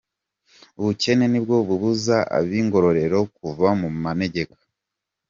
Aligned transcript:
Ubukene 0.79 1.25
nibwo 1.29 1.55
bubuza 1.67 2.17
ab’i 2.37 2.61
Ngororero 2.65 3.19
kuva 3.35 3.67
mu 3.81 3.89
manegeka. 4.03 4.59